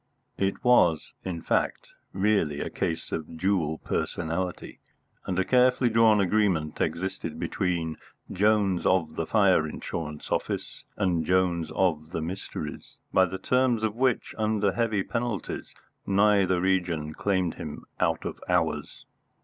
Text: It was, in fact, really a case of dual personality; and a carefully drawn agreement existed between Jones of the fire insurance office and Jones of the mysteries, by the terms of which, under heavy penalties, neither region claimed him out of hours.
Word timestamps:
It 0.39 0.63
was, 0.63 1.13
in 1.23 1.43
fact, 1.43 1.89
really 2.11 2.59
a 2.59 2.71
case 2.71 3.11
of 3.11 3.37
dual 3.37 3.77
personality; 3.77 4.79
and 5.27 5.37
a 5.37 5.45
carefully 5.45 5.91
drawn 5.91 6.19
agreement 6.19 6.81
existed 6.81 7.39
between 7.39 7.97
Jones 8.31 8.83
of 8.87 9.15
the 9.15 9.27
fire 9.27 9.67
insurance 9.67 10.31
office 10.31 10.85
and 10.97 11.23
Jones 11.23 11.69
of 11.75 12.09
the 12.13 12.21
mysteries, 12.23 12.95
by 13.13 13.25
the 13.25 13.37
terms 13.37 13.83
of 13.83 13.95
which, 13.95 14.33
under 14.39 14.71
heavy 14.71 15.03
penalties, 15.03 15.75
neither 16.07 16.59
region 16.59 17.13
claimed 17.13 17.53
him 17.53 17.85
out 17.99 18.25
of 18.25 18.39
hours. 18.49 19.05